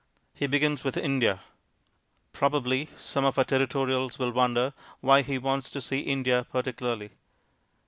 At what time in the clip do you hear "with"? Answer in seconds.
0.83-0.97